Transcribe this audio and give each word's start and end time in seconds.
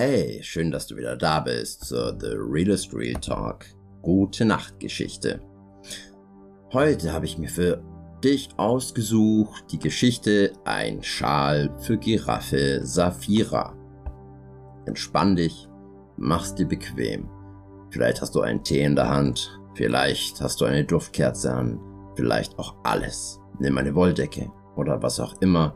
Hey, 0.00 0.38
schön, 0.44 0.70
dass 0.70 0.86
du 0.86 0.94
wieder 0.94 1.16
da 1.16 1.40
bist 1.40 1.86
zur 1.86 2.16
The 2.20 2.36
Realist 2.36 2.94
Real 2.94 3.20
Talk. 3.20 3.66
Gute 4.00 4.44
Nacht 4.44 4.78
Geschichte. 4.78 5.40
Heute 6.72 7.12
habe 7.12 7.24
ich 7.24 7.36
mir 7.36 7.48
für 7.48 7.82
dich 8.22 8.48
ausgesucht 8.58 9.64
die 9.72 9.78
Geschichte 9.80 10.52
Ein 10.64 11.02
Schal 11.02 11.74
für 11.80 11.96
Giraffe 11.96 12.78
Saphira. 12.84 13.74
Entspann 14.86 15.34
dich, 15.34 15.68
mach's 16.16 16.54
dir 16.54 16.68
bequem. 16.68 17.28
Vielleicht 17.90 18.22
hast 18.22 18.36
du 18.36 18.42
einen 18.42 18.62
Tee 18.62 18.84
in 18.84 18.94
der 18.94 19.08
Hand, 19.08 19.58
vielleicht 19.74 20.40
hast 20.40 20.60
du 20.60 20.66
eine 20.66 20.84
Duftkerze 20.84 21.52
an, 21.52 21.80
vielleicht 22.14 22.56
auch 22.56 22.76
alles. 22.84 23.40
Nimm 23.58 23.76
eine 23.76 23.96
Wolldecke 23.96 24.48
oder 24.76 25.02
was 25.02 25.18
auch 25.18 25.34
immer 25.40 25.74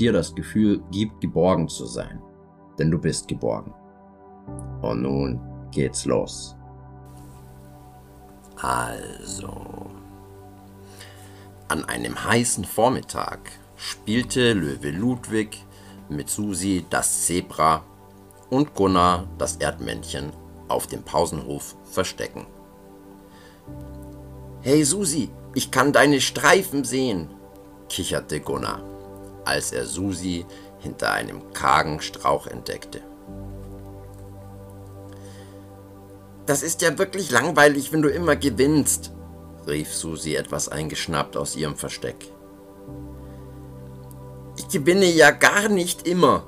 dir 0.00 0.14
das 0.14 0.34
Gefühl 0.34 0.80
gibt, 0.90 1.20
geborgen 1.20 1.68
zu 1.68 1.84
sein. 1.84 2.22
Denn 2.78 2.90
du 2.90 2.98
bist 2.98 3.28
geborgen. 3.28 3.74
Und 4.82 5.02
nun 5.02 5.40
geht's 5.70 6.04
los. 6.04 6.56
Also. 8.56 9.50
An 11.68 11.84
einem 11.84 12.24
heißen 12.24 12.64
Vormittag 12.64 13.40
spielte 13.76 14.52
Löwe 14.52 14.90
Ludwig 14.90 15.64
mit 16.08 16.30
Susi 16.30 16.86
das 16.88 17.26
Zebra 17.26 17.84
und 18.50 18.74
Gunnar 18.74 19.26
das 19.36 19.56
Erdmännchen 19.56 20.32
auf 20.68 20.86
dem 20.86 21.02
Pausenhof 21.02 21.76
verstecken. 21.84 22.46
Hey 24.62 24.84
Susi, 24.84 25.30
ich 25.54 25.70
kann 25.70 25.92
deine 25.92 26.20
Streifen 26.20 26.84
sehen, 26.84 27.28
kicherte 27.88 28.40
Gunnar 28.40 28.82
als 29.48 29.72
er 29.72 29.86
Susi 29.86 30.44
hinter 30.78 31.12
einem 31.12 31.52
kargen 31.52 32.00
Strauch 32.00 32.46
entdeckte. 32.46 33.00
Das 36.46 36.62
ist 36.62 36.80
ja 36.80 36.96
wirklich 36.98 37.30
langweilig, 37.30 37.92
wenn 37.92 38.02
du 38.02 38.08
immer 38.08 38.34
gewinnst, 38.34 39.12
rief 39.66 39.94
Susi 39.94 40.34
etwas 40.34 40.68
eingeschnappt 40.68 41.36
aus 41.36 41.56
ihrem 41.56 41.76
Versteck. 41.76 42.16
Ich 44.56 44.68
gewinne 44.68 45.04
ja 45.06 45.30
gar 45.30 45.68
nicht 45.68 46.06
immer, 46.08 46.46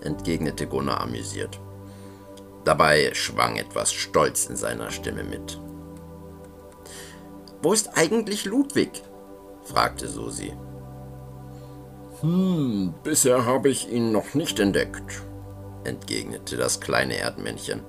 entgegnete 0.00 0.66
Gunnar 0.66 1.00
amüsiert. 1.00 1.60
Dabei 2.64 3.14
schwang 3.14 3.56
etwas 3.56 3.92
Stolz 3.92 4.46
in 4.46 4.56
seiner 4.56 4.90
Stimme 4.90 5.24
mit. 5.24 5.60
Wo 7.62 7.72
ist 7.72 7.96
eigentlich 7.96 8.44
Ludwig? 8.44 9.02
fragte 9.64 10.08
Susi. 10.08 10.52
Hm, 12.20 12.92
bisher 13.02 13.46
habe 13.46 13.70
ich 13.70 13.90
ihn 13.90 14.12
noch 14.12 14.34
nicht 14.34 14.60
entdeckt, 14.60 15.22
entgegnete 15.84 16.58
das 16.58 16.80
kleine 16.80 17.16
Erdmännchen. 17.16 17.80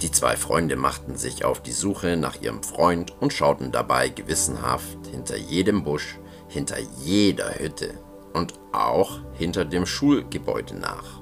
Die 0.00 0.10
zwei 0.10 0.36
Freunde 0.36 0.76
machten 0.76 1.18
sich 1.18 1.44
auf 1.44 1.60
die 1.60 1.72
Suche 1.72 2.16
nach 2.16 2.40
ihrem 2.40 2.62
Freund 2.62 3.14
und 3.20 3.34
schauten 3.34 3.72
dabei 3.72 4.08
gewissenhaft 4.08 5.06
hinter 5.10 5.36
jedem 5.36 5.84
Busch, 5.84 6.18
hinter 6.48 6.78
jeder 7.04 7.58
Hütte 7.58 7.92
und 8.32 8.54
auch 8.72 9.20
hinter 9.34 9.66
dem 9.66 9.84
Schulgebäude 9.84 10.76
nach. 10.76 11.20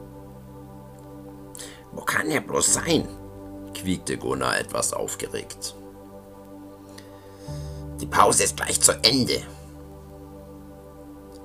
Wo 1.90 2.02
kann 2.02 2.30
er 2.30 2.42
bloß 2.42 2.74
sein? 2.74 3.08
quiekte 3.74 4.18
Gunnar 4.18 4.58
etwas 4.60 4.92
aufgeregt. 4.92 5.74
Die 8.00 8.06
Pause 8.06 8.44
ist 8.44 8.56
gleich 8.56 8.80
zu 8.80 8.92
Ende, 9.02 9.42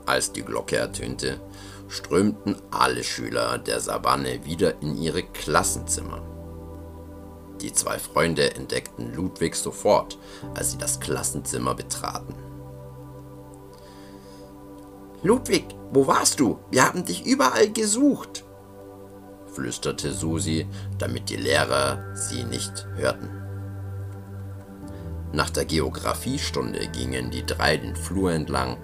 als 0.05 0.31
die 0.31 0.43
Glocke 0.43 0.77
ertönte, 0.77 1.39
strömten 1.87 2.55
alle 2.71 3.03
Schüler 3.03 3.57
der 3.57 3.79
Savanne 3.79 4.45
wieder 4.45 4.81
in 4.81 4.97
ihre 4.97 5.23
Klassenzimmer. 5.23 6.21
Die 7.61 7.71
zwei 7.71 7.99
Freunde 7.99 8.55
entdeckten 8.55 9.13
Ludwig 9.13 9.55
sofort, 9.55 10.17
als 10.55 10.71
sie 10.71 10.77
das 10.77 10.99
Klassenzimmer 10.99 11.75
betraten. 11.75 12.35
Ludwig, 15.21 15.63
wo 15.91 16.07
warst 16.07 16.39
du? 16.39 16.59
Wir 16.69 16.85
haben 16.85 17.05
dich 17.05 17.25
überall 17.25 17.71
gesucht, 17.71 18.43
flüsterte 19.53 20.11
Susi, 20.11 20.67
damit 20.97 21.29
die 21.29 21.37
Lehrer 21.37 22.03
sie 22.15 22.43
nicht 22.43 22.85
hörten. 22.95 23.29
Nach 25.31 25.49
der 25.49 25.65
Geographiestunde 25.65 26.87
gingen 26.89 27.31
die 27.31 27.45
drei 27.45 27.77
den 27.77 27.95
Flur 27.95 28.31
entlang 28.33 28.77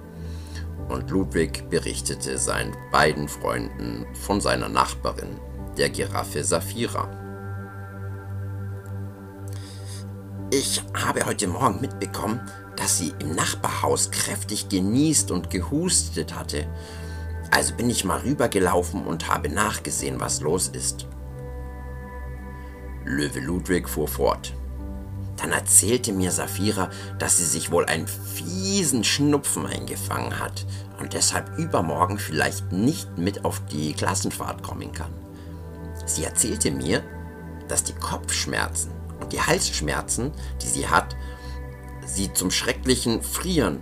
und 0.89 1.09
Ludwig 1.11 1.69
berichtete 1.69 2.37
seinen 2.37 2.75
beiden 2.91 3.27
Freunden 3.27 4.05
von 4.13 4.41
seiner 4.41 4.69
Nachbarin, 4.69 5.39
der 5.77 5.89
Giraffe 5.89 6.43
Saphira. 6.43 7.09
Ich 10.51 10.81
habe 10.95 11.25
heute 11.25 11.47
Morgen 11.47 11.79
mitbekommen, 11.79 12.41
dass 12.75 12.97
sie 12.97 13.13
im 13.19 13.35
Nachbarhaus 13.35 14.09
kräftig 14.09 14.67
genießt 14.69 15.31
und 15.31 15.49
gehustet 15.49 16.35
hatte. 16.35 16.65
Also 17.51 17.75
bin 17.75 17.89
ich 17.89 18.03
mal 18.03 18.19
rübergelaufen 18.21 19.05
und 19.05 19.27
habe 19.27 19.49
nachgesehen, 19.49 20.19
was 20.19 20.41
los 20.41 20.69
ist. 20.69 21.07
Löwe 23.05 23.39
Ludwig 23.39 23.87
fuhr 23.87 24.07
fort. 24.07 24.53
Dann 25.39 25.53
erzählte 25.53 26.11
mir 26.11 26.31
Saphira, 26.31 26.89
dass 27.17 27.37
sie 27.37 27.45
sich 27.45 27.71
wohl 27.71 27.85
einen 27.85 28.07
fiesen 28.07 29.05
Schnupfen 29.05 29.65
eingefangen 29.65 30.37
hat 30.37 30.65
und 30.99 31.13
deshalb 31.13 31.57
übermorgen 31.57 32.19
vielleicht 32.19 32.73
nicht 32.73 33.17
mit 33.17 33.45
auf 33.45 33.61
die 33.71 33.93
Klassenfahrt 33.93 34.63
kommen 34.63 34.91
kann. 34.91 35.13
Sie 36.05 36.25
erzählte 36.25 36.71
mir, 36.71 37.03
dass 37.69 37.85
die 37.85 37.93
Kopfschmerzen 37.93 38.91
und 39.21 39.31
die 39.31 39.41
Halsschmerzen, 39.41 40.33
die 40.61 40.67
sie 40.67 40.87
hat, 40.89 41.15
sie 42.05 42.33
zum 42.33 42.51
schrecklichen 42.51 43.21
Frieren 43.21 43.79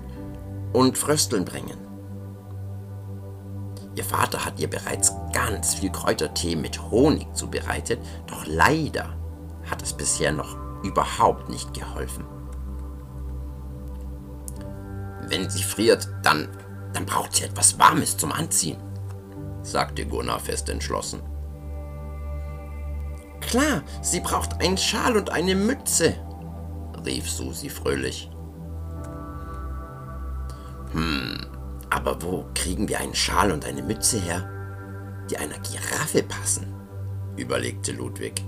und 0.73 0.95
Frösteln 0.97 1.43
bringen. 1.43 1.77
Ihr 3.95 4.03
Vater 4.03 4.45
hat 4.45 4.59
ihr 4.59 4.69
bereits 4.69 5.11
ganz 5.33 5.73
viel 5.73 5.91
Kräutertee 5.91 6.55
mit 6.55 6.91
Honig 6.91 7.35
zubereitet, 7.35 7.99
doch 8.27 8.45
leider 8.45 9.17
hat 9.67 9.81
es 9.81 9.93
bisher 9.93 10.31
noch 10.31 10.66
überhaupt 10.87 11.49
nicht 11.49 11.73
geholfen. 11.73 12.25
Wenn 15.27 15.49
sie 15.49 15.63
friert, 15.63 16.09
dann, 16.23 16.47
dann 16.93 17.05
braucht 17.05 17.35
sie 17.35 17.43
etwas 17.43 17.77
Warmes 17.77 18.17
zum 18.17 18.31
Anziehen, 18.31 18.77
sagte 19.61 20.05
Gunnar 20.05 20.39
fest 20.39 20.69
entschlossen. 20.69 21.21
Klar, 23.41 23.83
sie 24.01 24.19
braucht 24.19 24.61
einen 24.61 24.77
Schal 24.77 25.15
und 25.17 25.29
eine 25.29 25.55
Mütze, 25.55 26.15
rief 27.05 27.29
Susi 27.29 27.69
fröhlich. 27.69 28.29
Hm, 30.93 31.45
aber 31.89 32.21
wo 32.21 32.45
kriegen 32.55 32.87
wir 32.87 32.99
einen 32.99 33.15
Schal 33.15 33.51
und 33.51 33.65
eine 33.65 33.83
Mütze 33.83 34.19
her, 34.19 34.49
die 35.29 35.37
einer 35.37 35.59
Giraffe 35.59 36.23
passen? 36.23 36.73
überlegte 37.35 37.91
Ludwig. 37.91 38.43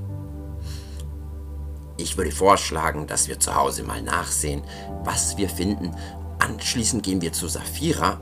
Ich 2.00 2.16
würde 2.16 2.32
vorschlagen, 2.32 3.08
dass 3.08 3.28
wir 3.28 3.42
zu 3.42 3.56
Hause 3.56 3.84
mal 3.84 4.02
nachsehen, 4.02 4.64
was 5.04 5.36
wir 5.36 5.50
finden. 5.50 5.94
Anschließend 6.40 7.04
gehen 7.04 7.22
wir 7.22 7.34
zu 7.34 7.50
Saphira 7.50 8.22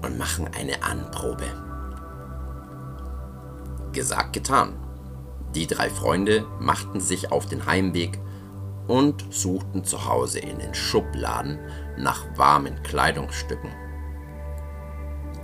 und 0.00 0.16
machen 0.16 0.48
eine 0.58 0.82
Anprobe. 0.82 1.44
Gesagt, 3.92 4.32
getan. 4.32 4.72
Die 5.54 5.66
drei 5.66 5.90
Freunde 5.90 6.46
machten 6.58 7.00
sich 7.00 7.30
auf 7.30 7.44
den 7.44 7.66
Heimweg 7.66 8.18
und 8.86 9.26
suchten 9.30 9.84
zu 9.84 10.06
Hause 10.06 10.38
in 10.38 10.58
den 10.58 10.72
Schubladen 10.72 11.58
nach 11.98 12.24
warmen 12.36 12.82
Kleidungsstücken. 12.82 13.70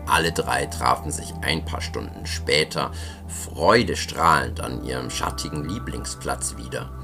Alle 0.06 0.32
drei 0.32 0.64
trafen 0.66 1.12
sich 1.12 1.34
ein 1.42 1.66
paar 1.66 1.82
Stunden 1.82 2.24
später 2.24 2.92
freudestrahlend 3.28 4.62
an 4.62 4.84
ihrem 4.84 5.10
schattigen 5.10 5.68
Lieblingsplatz 5.68 6.56
wieder– 6.56 6.90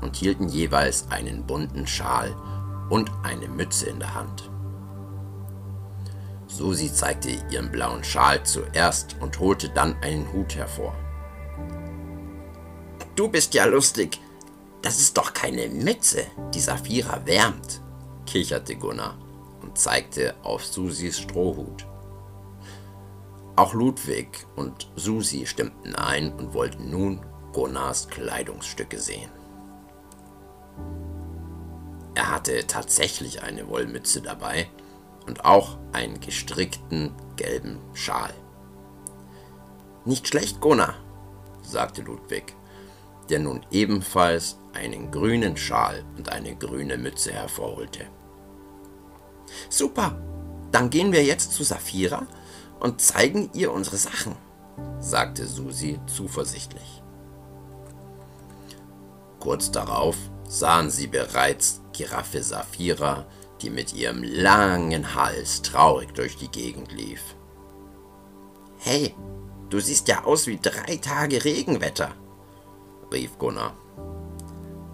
und 0.00 0.16
hielten 0.16 0.48
jeweils 0.48 1.10
einen 1.10 1.46
bunten 1.46 1.86
Schal 1.86 2.34
und 2.90 3.10
eine 3.22 3.48
Mütze 3.48 3.86
in 3.86 3.98
der 3.98 4.14
Hand. 4.14 4.50
Susi 6.46 6.92
zeigte 6.92 7.30
ihren 7.50 7.70
blauen 7.70 8.02
Schal 8.02 8.42
zuerst 8.44 9.16
und 9.20 9.38
holte 9.38 9.68
dann 9.68 9.94
einen 10.02 10.32
Hut 10.32 10.56
hervor. 10.56 10.94
Du 13.14 13.28
bist 13.28 13.54
ja 13.54 13.64
lustig. 13.64 14.20
Das 14.80 15.00
ist 15.00 15.16
doch 15.18 15.34
keine 15.34 15.68
Mütze, 15.68 16.24
die 16.54 16.60
Saphira 16.60 17.26
wärmt, 17.26 17.80
kicherte 18.26 18.76
Gunnar 18.76 19.18
und 19.60 19.76
zeigte 19.76 20.36
auf 20.44 20.64
Susis 20.64 21.18
Strohhut. 21.18 21.84
Auch 23.56 23.74
Ludwig 23.74 24.46
und 24.54 24.88
Susi 24.94 25.46
stimmten 25.46 25.96
ein 25.96 26.32
und 26.32 26.54
wollten 26.54 26.90
nun 26.90 27.26
Gunnars 27.52 28.08
Kleidungsstücke 28.08 29.00
sehen. 29.00 29.30
Er 32.14 32.32
hatte 32.32 32.66
tatsächlich 32.66 33.42
eine 33.42 33.68
Wollmütze 33.68 34.20
dabei 34.20 34.68
und 35.26 35.44
auch 35.44 35.78
einen 35.92 36.20
gestrickten 36.20 37.12
gelben 37.36 37.78
Schal. 37.94 38.32
Nicht 40.04 40.26
schlecht, 40.26 40.60
Gunnar, 40.60 40.94
sagte 41.62 42.02
Ludwig, 42.02 42.56
der 43.28 43.38
nun 43.38 43.64
ebenfalls 43.70 44.58
einen 44.72 45.10
grünen 45.10 45.56
Schal 45.56 46.04
und 46.16 46.30
eine 46.30 46.56
grüne 46.56 46.96
Mütze 46.96 47.32
hervorholte. 47.32 48.06
Super, 49.68 50.20
dann 50.72 50.90
gehen 50.90 51.12
wir 51.12 51.24
jetzt 51.24 51.52
zu 51.52 51.62
Saphira 51.62 52.26
und 52.80 53.00
zeigen 53.00 53.50
ihr 53.54 53.72
unsere 53.72 53.96
Sachen, 53.96 54.36
sagte 54.98 55.46
Susi 55.46 56.00
zuversichtlich. 56.06 57.02
Kurz 59.40 59.70
darauf 59.70 60.16
sahen 60.48 60.90
sie 60.90 61.06
bereits 61.06 61.82
Giraffe 61.92 62.42
Saphira, 62.42 63.26
die 63.60 63.70
mit 63.70 63.92
ihrem 63.94 64.22
langen 64.22 65.14
Hals 65.14 65.62
traurig 65.62 66.14
durch 66.14 66.36
die 66.36 66.48
Gegend 66.48 66.92
lief. 66.92 67.22
Hey, 68.78 69.14
du 69.68 69.80
siehst 69.80 70.08
ja 70.08 70.24
aus 70.24 70.46
wie 70.46 70.58
drei 70.58 70.96
Tage 70.96 71.44
Regenwetter, 71.44 72.12
rief 73.12 73.36
Gunnar. 73.38 73.76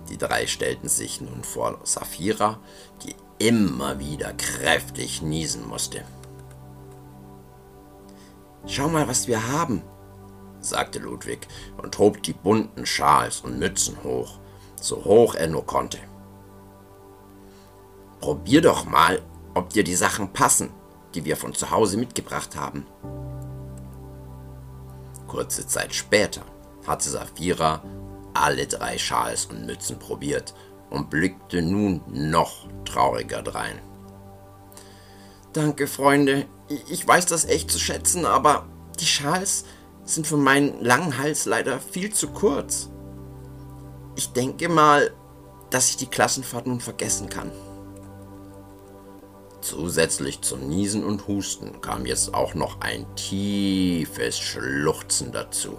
Die 0.09 0.19
drei 0.19 0.47
stellten 0.47 0.89
sich 0.89 1.21
nun 1.21 1.45
vor 1.45 1.79
Saphira, 1.85 2.59
die 3.03 3.15
immer 3.39 3.99
wieder 3.99 4.33
kräftig 4.35 5.23
niesen 5.23 5.67
musste. 5.67 6.05
Schau 8.67 8.89
mal, 8.89 9.06
was 9.09 9.29
wir 9.29 9.49
haben, 9.53 9.83
sagte 10.61 10.99
Ludwig 10.99 11.47
und 11.77 11.99
hob 11.99 12.23
die 12.23 12.33
bunten 12.33 12.87
Schals 12.87 13.41
und 13.41 13.59
Mützen 13.59 14.03
hoch, 14.03 14.39
so 14.84 15.02
hoch 15.04 15.34
er 15.34 15.48
nur 15.48 15.64
konnte. 15.64 15.98
Probier 18.20 18.60
doch 18.60 18.84
mal, 18.84 19.22
ob 19.54 19.70
dir 19.70 19.82
die 19.82 19.94
Sachen 19.94 20.32
passen, 20.32 20.70
die 21.14 21.25
wir 21.25 21.36
von 21.36 21.54
zu 21.54 21.70
Hause 21.70 21.96
mitgebracht 21.96 22.54
haben. 22.54 22.86
Kurze 25.26 25.66
Zeit 25.66 25.94
später 25.94 26.42
hatte 26.86 27.08
Saphira 27.08 27.82
alle 28.34 28.66
drei 28.66 28.98
Schals 28.98 29.46
und 29.46 29.64
Mützen 29.64 29.98
probiert 29.98 30.54
und 30.90 31.08
blickte 31.08 31.62
nun 31.62 32.02
noch 32.06 32.69
trauriger 32.84 33.42
drein. 33.42 33.81
Danke, 35.54 35.86
Freunde. 35.86 36.46
Ich 36.90 37.06
weiß 37.06 37.26
das 37.26 37.46
echt 37.46 37.70
zu 37.70 37.78
schätzen, 37.78 38.26
aber 38.26 38.66
die 39.00 39.06
Schals 39.06 39.64
sind 40.04 40.26
für 40.26 40.36
meinen 40.36 40.84
langen 40.84 41.16
Hals 41.16 41.46
leider 41.46 41.81
viel 41.81 42.12
zu 42.12 42.28
kurz. 42.28 42.90
Ich 44.16 44.32
denke 44.32 44.69
mal, 44.69 45.12
dass 45.70 45.90
ich 45.90 45.96
die 45.96 46.06
Klassenfahrt 46.06 46.66
nun 46.66 46.81
vergessen 46.81 47.28
kann. 47.28 47.50
Zusätzlich 49.61 50.43
zum 50.43 50.69
Niesen 50.69 51.05
und 51.05 51.26
Husten 51.26 51.81
kam 51.81 52.06
jetzt 52.06 52.34
auch 52.34 52.55
noch 52.55 52.81
ein 52.81 53.06
tiefes 53.16 54.38
Schluchzen 54.38 55.32
dazu. 55.32 55.78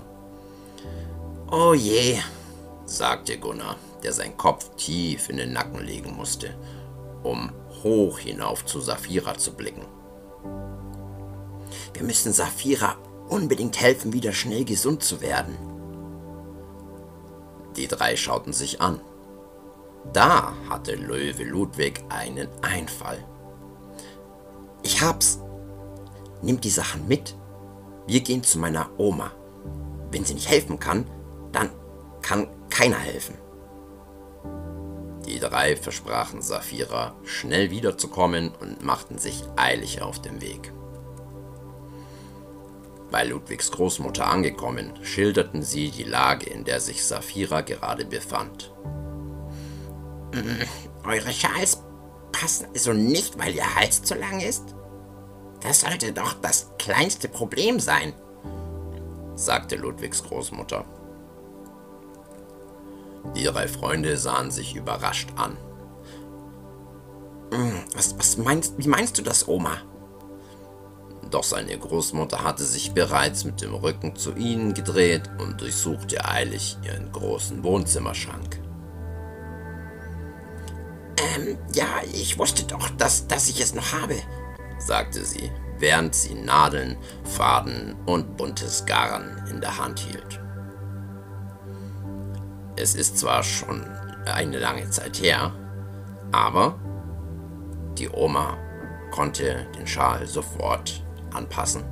Oh 1.51 1.73
je, 1.73 2.17
sagte 2.85 3.37
Gunnar, 3.37 3.77
der 4.03 4.11
seinen 4.11 4.35
Kopf 4.37 4.75
tief 4.75 5.29
in 5.29 5.37
den 5.37 5.53
Nacken 5.53 5.85
legen 5.85 6.15
musste, 6.15 6.55
um 7.23 7.51
hoch 7.83 8.17
hinauf 8.19 8.65
zu 8.65 8.81
Saphira 8.81 9.37
zu 9.37 9.53
blicken. 9.53 9.85
Wir 11.93 12.03
müssen 12.03 12.33
Saphira 12.33 12.97
unbedingt 13.29 13.79
helfen, 13.79 14.11
wieder 14.11 14.33
schnell 14.33 14.65
gesund 14.65 15.03
zu 15.03 15.21
werden. 15.21 15.74
Die 17.75 17.87
drei 17.87 18.15
schauten 18.15 18.53
sich 18.53 18.81
an. 18.81 18.99
Da 20.13 20.53
hatte 20.69 20.95
Löwe 20.95 21.43
Ludwig 21.43 22.03
einen 22.09 22.47
Einfall. 22.61 23.23
Ich 24.83 25.01
hab's. 25.01 25.39
Nimm 26.41 26.61
die 26.61 26.69
Sachen 26.69 27.07
mit. 27.07 27.35
Wir 28.07 28.21
gehen 28.21 28.43
zu 28.43 28.59
meiner 28.59 28.89
Oma. 28.97 29.31
Wenn 30.11 30.23
sie 30.25 30.35
nicht 30.35 30.49
helfen 30.49 30.79
kann, 30.79 31.09
dann 31.51 31.69
kann 32.21 32.47
keiner 32.69 32.97
helfen. 32.97 33.35
Die 35.25 35.39
drei 35.39 35.75
versprachen 35.75 36.41
Saphira, 36.43 37.15
schnell 37.23 37.71
wiederzukommen 37.71 38.51
und 38.61 38.83
machten 38.83 39.17
sich 39.17 39.43
eilig 39.55 40.01
auf 40.01 40.21
den 40.21 40.39
Weg. 40.39 40.71
Bei 43.11 43.23
Ludwigs 43.23 43.71
Großmutter 43.71 44.25
angekommen, 44.25 44.93
schilderten 45.03 45.61
sie 45.61 45.91
die 45.91 46.03
Lage, 46.03 46.49
in 46.49 46.63
der 46.65 46.79
sich 46.79 47.05
Saphira 47.05 47.61
gerade 47.61 48.05
befand. 48.05 48.73
Eure 51.05 51.31
Schals 51.31 51.81
passen 52.31 52.67
also 52.73 52.93
nicht, 52.93 53.37
weil 53.37 53.55
ihr 53.55 53.75
Hals 53.75 54.03
zu 54.03 54.15
lang 54.15 54.41
ist? 54.41 54.75
Das 55.61 55.81
sollte 55.81 56.11
doch 56.11 56.33
das 56.41 56.71
kleinste 56.77 57.27
Problem 57.29 57.79
sein, 57.79 58.13
sagte 59.35 59.75
Ludwigs 59.75 60.23
Großmutter. 60.23 60.85
Die 63.35 63.45
drei 63.45 63.67
Freunde 63.67 64.17
sahen 64.17 64.51
sich 64.51 64.75
überrascht 64.75 65.29
an. 65.35 65.57
Hm, 67.51 67.83
was, 67.95 68.17
was 68.17 68.37
meinst, 68.37 68.77
wie 68.77 68.87
meinst 68.87 69.17
du 69.17 69.21
das, 69.21 69.47
Oma? 69.47 69.77
Doch 71.35 71.43
seine 71.43 71.77
Großmutter 71.77 72.45
hatte 72.45 72.63
sich 72.63 72.93
bereits 72.93 73.43
mit 73.43 73.61
dem 73.61 73.73
Rücken 73.73 74.15
zu 74.15 74.35
ihnen 74.35 74.73
gedreht 74.73 75.29
und 75.37 75.59
durchsuchte 75.59 76.23
eilig 76.23 76.77
ihren 76.81 77.11
großen 77.11 77.61
Wohnzimmerschrank. 77.61 78.61
Ähm, 81.17 81.57
ja, 81.73 81.87
ich 82.13 82.39
wusste 82.39 82.63
doch, 82.63 82.89
dass, 82.91 83.27
dass 83.27 83.49
ich 83.49 83.59
es 83.59 83.75
noch 83.75 83.91
habe, 83.91 84.15
sagte 84.79 85.25
sie, 85.25 85.51
während 85.77 86.15
sie 86.15 86.35
Nadeln, 86.35 86.95
Faden 87.25 87.97
und 88.05 88.37
buntes 88.37 88.85
Garn 88.85 89.45
in 89.51 89.59
der 89.59 89.77
Hand 89.77 89.99
hielt. 89.99 90.39
Es 92.77 92.95
ist 92.95 93.17
zwar 93.17 93.43
schon 93.43 93.83
eine 94.23 94.57
lange 94.57 94.89
Zeit 94.89 95.21
her, 95.21 95.51
aber 96.31 96.79
die 97.97 98.09
Oma 98.09 98.57
konnte 99.11 99.67
den 99.77 99.85
Schal 99.85 100.25
sofort 100.27 101.04
anpassen. 101.35 101.83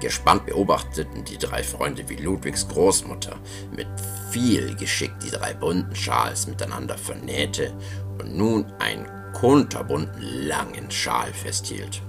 Gespannt 0.00 0.46
beobachteten 0.46 1.24
die 1.24 1.36
drei 1.36 1.62
Freunde, 1.62 2.08
wie 2.08 2.16
Ludwigs 2.16 2.66
Großmutter 2.68 3.36
mit 3.76 3.88
viel 4.30 4.74
Geschick 4.76 5.12
die 5.20 5.30
drei 5.30 5.52
bunten 5.52 5.94
Schals 5.94 6.46
miteinander 6.46 6.96
vernähte 6.96 7.74
und 8.18 8.34
nun 8.34 8.64
einen 8.78 9.06
kunterbunten 9.34 10.22
langen 10.46 10.90
Schal 10.90 11.32
festhielt. 11.34 12.02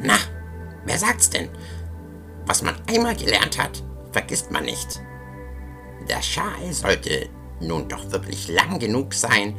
Na, 0.00 0.16
wer 0.84 0.98
sagt's 0.98 1.28
denn? 1.30 1.48
Was 2.46 2.62
man 2.62 2.76
einmal 2.88 3.16
gelernt 3.16 3.58
hat, 3.58 3.82
vergisst 4.12 4.52
man 4.52 4.64
nicht. 4.64 5.00
Der 6.08 6.22
Schal 6.22 6.72
sollte 6.72 7.28
nun 7.60 7.88
doch 7.88 8.12
wirklich 8.12 8.46
lang 8.48 8.78
genug 8.78 9.12
sein, 9.12 9.58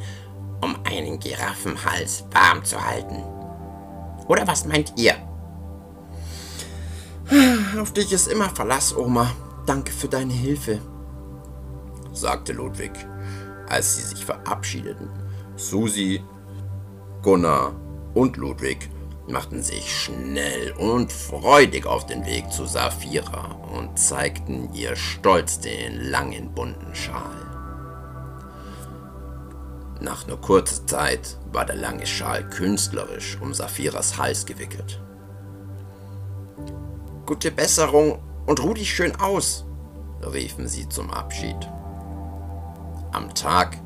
um 0.62 0.76
einen 0.84 1.20
Giraffenhals 1.20 2.24
warm 2.32 2.64
zu 2.64 2.82
halten. 2.82 3.37
Oder 4.28 4.46
was 4.46 4.66
meint 4.66 4.92
ihr? 4.96 5.14
Auf 7.80 7.92
dich 7.92 8.12
ist 8.12 8.28
immer 8.28 8.50
Verlass, 8.50 8.96
Oma. 8.96 9.30
Danke 9.66 9.92
für 9.92 10.08
deine 10.08 10.32
Hilfe, 10.32 10.80
sagte 12.12 12.54
Ludwig, 12.54 12.92
als 13.68 13.96
sie 13.96 14.02
sich 14.02 14.24
verabschiedeten. 14.24 15.10
Susi, 15.56 16.22
Gunnar 17.22 17.74
und 18.14 18.38
Ludwig 18.38 18.88
machten 19.26 19.62
sich 19.62 19.94
schnell 19.94 20.72
und 20.78 21.12
freudig 21.12 21.86
auf 21.86 22.06
den 22.06 22.24
Weg 22.24 22.50
zu 22.50 22.64
Saphira 22.64 23.56
und 23.76 23.98
zeigten 23.98 24.72
ihr 24.72 24.96
stolz 24.96 25.60
den 25.60 26.00
langen 26.10 26.54
bunten 26.54 26.94
Schal. 26.94 27.47
Nach 30.00 30.26
nur 30.26 30.40
kurzer 30.40 30.86
Zeit 30.86 31.36
war 31.52 31.64
der 31.64 31.76
lange 31.76 32.06
Schal 32.06 32.48
künstlerisch 32.48 33.38
um 33.40 33.52
Saphiras 33.52 34.16
Hals 34.16 34.46
gewickelt. 34.46 35.00
Gute 37.26 37.50
Besserung 37.50 38.20
und 38.46 38.62
ruh 38.62 38.74
dich 38.74 38.94
schön 38.94 39.14
aus, 39.16 39.64
riefen 40.22 40.68
sie 40.68 40.88
zum 40.88 41.10
Abschied. 41.10 41.68
Am 43.12 43.34
Tag 43.34 43.76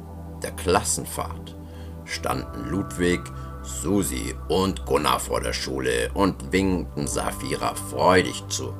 der 0.42 0.52
Klassenfahrt 0.52 1.56
standen 2.04 2.68
Ludwig 2.68 3.20
Susi 3.62 4.34
und 4.48 4.84
Gunnar 4.86 5.20
vor 5.20 5.40
der 5.40 5.52
Schule 5.52 6.10
und 6.14 6.52
winkten 6.52 7.06
Saphira 7.06 7.74
freudig 7.74 8.44
zu. 8.48 8.74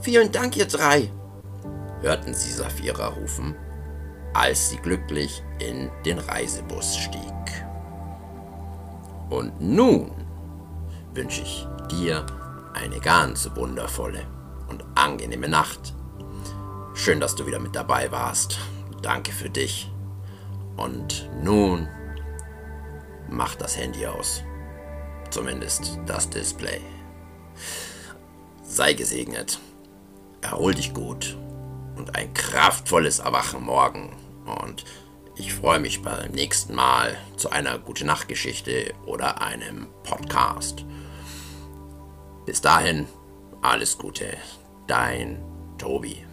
Vielen 0.00 0.32
Dank, 0.32 0.56
ihr 0.56 0.66
drei, 0.66 1.10
hörten 2.00 2.32
sie 2.32 2.52
Saphira 2.52 3.08
rufen, 3.08 3.54
als 4.34 4.70
sie 4.70 4.76
glücklich 4.76 5.42
in 5.58 5.90
den 6.04 6.18
Reisebus 6.18 6.96
stieg. 6.96 7.20
Und 9.28 9.60
nun 9.60 10.10
wünsche 11.14 11.42
ich 11.42 11.66
dir 11.90 12.26
eine 12.74 13.00
ganz 13.00 13.50
wundervolle 13.54 14.26
und 14.68 14.84
angenehme 14.94 15.48
Nacht. 15.48 15.94
Schön, 16.94 17.20
dass 17.20 17.34
du 17.34 17.46
wieder 17.46 17.58
mit 17.58 17.74
dabei 17.74 18.10
warst. 18.10 18.58
Danke 19.02 19.32
für 19.32 19.50
dich. 19.50 19.90
Und 20.76 21.28
nun 21.42 21.88
Mach 23.30 23.54
das 23.54 23.76
Handy 23.76 24.06
aus. 24.06 24.42
Zumindest 25.30 25.98
das 26.04 26.28
Display. 26.28 26.80
Sei 28.64 28.92
gesegnet. 28.92 29.60
Erhol 30.40 30.74
dich 30.74 30.92
gut. 30.92 31.38
Und 31.96 32.16
ein 32.16 32.34
kraftvolles 32.34 33.20
Erwachen 33.20 33.62
morgen. 33.62 34.16
Und 34.44 34.84
ich 35.36 35.54
freue 35.54 35.78
mich 35.78 36.02
beim 36.02 36.32
nächsten 36.32 36.74
Mal 36.74 37.16
zu 37.36 37.50
einer 37.50 37.78
gute 37.78 38.04
Nachtgeschichte 38.04 38.92
oder 39.06 39.40
einem 39.40 39.86
Podcast. 40.02 40.84
Bis 42.46 42.60
dahin, 42.60 43.06
alles 43.62 43.96
Gute. 43.96 44.36
Dein 44.86 45.42
Tobi. 45.78 46.24